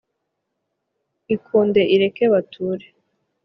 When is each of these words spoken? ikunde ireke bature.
ikunde 1.35 1.81
ireke 1.93 2.25
bature. 2.33 2.85